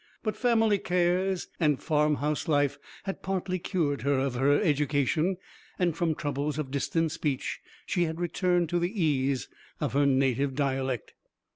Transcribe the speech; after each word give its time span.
But 0.23 0.35
family 0.35 0.79
cares 0.79 1.47
and 1.59 1.79
farm 1.79 2.15
house 2.15 2.47
life 2.47 2.79
had 3.03 3.21
partly 3.21 3.59
cured 3.59 4.01
her 4.01 4.17
of 4.17 4.33
her 4.33 4.59
education, 4.59 5.37
and 5.77 5.95
from 5.95 6.15
troubles 6.15 6.57
of 6.57 6.71
distant 6.71 7.11
speech 7.11 7.59
she 7.85 8.05
had 8.05 8.19
returned 8.19 8.67
to 8.69 8.79
the 8.79 8.99
ease 8.99 9.47
of 9.79 9.93
her 9.93 10.07
native 10.07 10.55
dialect. 10.55 11.13